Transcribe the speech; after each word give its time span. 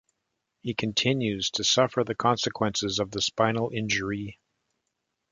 He 0.63 0.73
continues 0.73 1.51
to 1.51 1.63
suffer 1.63 2.03
the 2.03 2.15
consequences 2.15 2.97
of 2.97 3.11
the 3.11 3.21
spinal 3.21 3.69
injury. 3.71 4.39